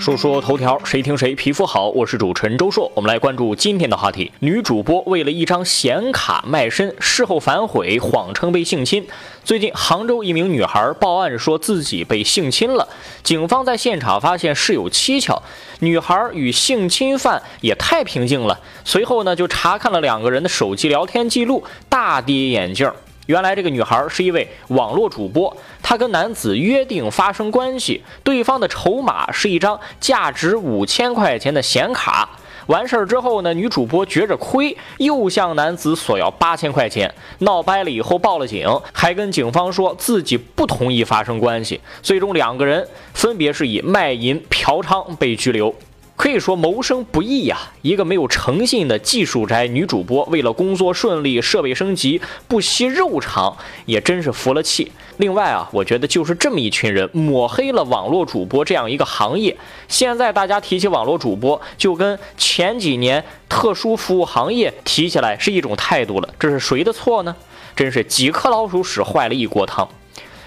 [0.00, 1.90] 说说头条，谁听谁皮肤好。
[1.90, 9.06] 我是主持人周硕，我们来关注今天的话题：女主播为了一张显卡卖身，事后反悔，谎称被性侵。
[9.44, 12.88] 最近，杭州一名女孩报案说自己被性侵了，
[13.22, 15.42] 警方在现场发现事有蹊跷，
[15.80, 18.58] 女孩与性侵犯也太平静了。
[18.86, 22.90] 随后呢，就查看了两个人的手机聊天记录，大跌眼镜。
[23.26, 32.28] 原来这个女孩是一位网络主播，她跟男子约定发生关系，对方的筹码是一张价值五千块钱的显卡。
[32.66, 41.80] 完事儿之后呢，女主播觉着亏，又向男子索要八千块钱，闹掰了以后报了警，还跟警方说自己不同意发生关系。
[42.00, 45.74] 最终两个人分别是以卖淫、嫖娼被拘留。
[46.20, 47.56] 可以说谋生不易呀！
[47.80, 53.56] 一个没有诚信的技术宅女主播，为了工作顺利、设备升级，不惜肉偿，
[53.86, 54.92] 也真是服了气。
[55.16, 59.56] 另外啊，我觉得就是这么一群人抹黑了网络主播这样一个行业。
[59.88, 66.28] 现在大家提起网络主播，就跟前几年特殊服务行业提起来是一种态度了。
[66.38, 67.34] 这是谁的错呢？
[67.74, 69.88] 真是几颗老鼠屎坏了一锅汤。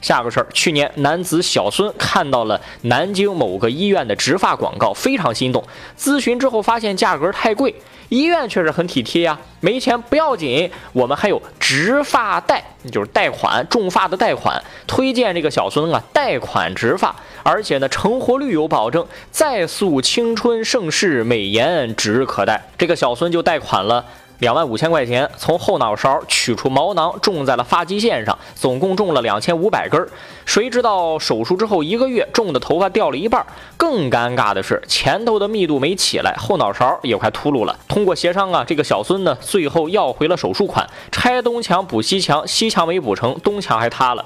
[0.00, 5.62] 下个事儿，去年男子小孙看到了南京某个医院的植发广告，非常心动。
[5.98, 7.74] 咨询之后发现价格太贵，
[8.08, 17.14] 医院确实很体贴呀，没钱不要紧，我们还有植发贷，就是贷款种发的贷款，推荐这个小孙啊贷款植发，
[17.50, 22.62] 而且呢成活率有保证，再塑青春盛世，美颜指日可待。
[22.76, 24.04] 这个小孙就贷款了。
[24.40, 30.06] 两万五千块钱从后脑勺取出毛囊，种在了发际线上，总共种了两千五百根。
[30.44, 33.44] 谁知道手术之后一个月，种的头发掉了一半。
[33.78, 37.76] 更尴尬的是，前头的密度没起来，后脑勺也快秃噜了。
[37.88, 44.24] 通过协商啊，这个小孙呢，最后要回了手术款，拆东墙补西墙，西墙没补成，东墙还塌了。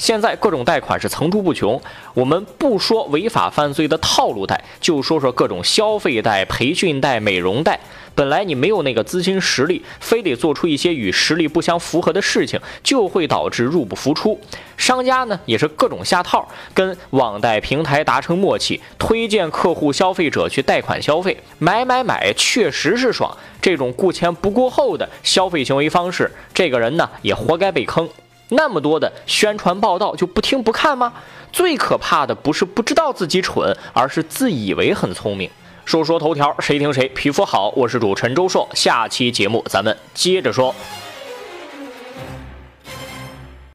[0.00, 1.78] 现在各种贷款是层出不穷，
[2.14, 7.78] 我们不说违法犯罪的套路贷，就说说各种消费贷、培训贷、美容贷。
[8.14, 14.40] 本来你没有那个资金实力，非得做出一些与实力不相符合的事情，就会导致入不敷出。
[14.78, 23.36] 商家呢也是各种下套，跟网贷平台达成默契，推荐客户消费者去贷款消费，买买买，确实是爽。
[23.60, 28.08] 这种顾前不顾后的消费行为方式，这个人呢也活该被坑。
[28.50, 31.12] 那么多的宣传报道就不听不看吗？
[31.52, 35.50] 最可怕的不是不知道自己蠢，而是自以为很聪明。
[35.84, 37.70] 说说头条，谁听谁皮肤好。
[37.70, 40.72] 我是主持人周硕，下期节目咱们接着说。